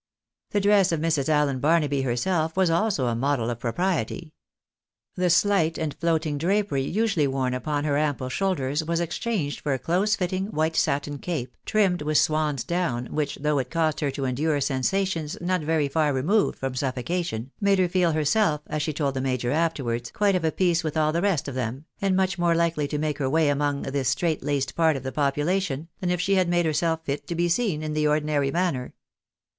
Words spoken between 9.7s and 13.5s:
a close fitting, white satin cape, trimmed with swan's down, which,